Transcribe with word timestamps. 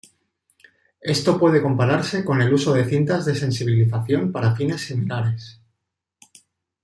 Esto 1.03 1.37
puede 1.37 1.61
compararse 1.61 2.25
con 2.25 2.41
el 2.41 2.51
uso 2.51 2.73
de 2.73 2.85
cintas 2.89 3.23
de 3.25 3.35
sensibilización 3.35 4.31
para 4.31 4.55
fines 4.55 4.81
similares. 4.81 5.61